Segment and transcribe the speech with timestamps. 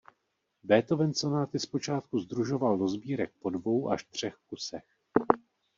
[0.63, 4.97] Beethoven sonáty zpočátku sdružoval do sbírek po dvou až třech kusech.